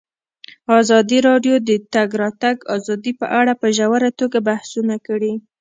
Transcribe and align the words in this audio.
ازادي 0.79 1.17
راډیو 1.29 1.55
د 1.61 1.63
د 1.69 1.71
تګ 1.93 2.09
راتګ 2.21 2.57
ازادي 2.75 3.11
په 3.19 3.25
اړه 3.39 3.53
په 3.61 3.67
ژوره 3.77 4.09
توګه 4.19 4.37
بحثونه 4.47 4.95
کړي. 5.07 5.33